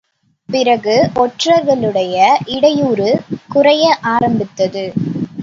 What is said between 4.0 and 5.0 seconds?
ஆரம்பித்தது.